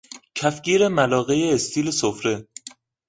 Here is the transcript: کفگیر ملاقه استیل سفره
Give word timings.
کفگیر 0.37 0.81
ملاقه 0.87 1.37
استیل 1.53 1.91
سفره 1.91 2.47